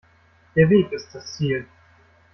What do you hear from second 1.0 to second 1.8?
das Ziel.